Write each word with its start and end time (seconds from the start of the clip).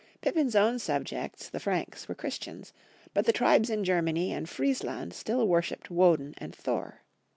Pippin's 0.21 0.55
own 0.55 0.79
subjects, 0.79 1.47
the 1.47 1.59
Franks, 1.59 2.07
were 2.07 2.15
Chris 2.15 2.39
tians; 2.39 2.71
but 3.13 3.25
the 3.25 3.31
tribes 3.31 3.69
in 3.69 3.83
Germany 3.83 4.31
and 4.33 4.49
Friesland 4.49 5.13
still 5.13 5.47
worshiped 5.47 5.91
Woden 5.91 6.33
and 6.39 6.55
Thor. 6.55 7.03